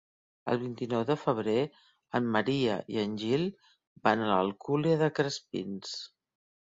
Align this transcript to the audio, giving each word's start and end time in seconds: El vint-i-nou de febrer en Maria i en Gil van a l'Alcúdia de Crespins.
El 0.53 0.59
vint-i-nou 0.61 1.03
de 1.09 1.17
febrer 1.23 1.55
en 2.19 2.31
Maria 2.37 2.77
i 2.95 2.99
en 3.03 3.13
Gil 3.25 3.45
van 4.09 4.25
a 4.25 4.31
l'Alcúdia 4.33 4.97
de 5.03 5.15
Crespins. 5.21 5.97